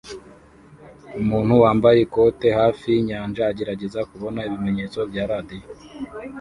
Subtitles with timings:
[1.19, 5.63] Umuntu wambaye ikote hafi yinyanja agerageza kubona ibimenyetso bya radio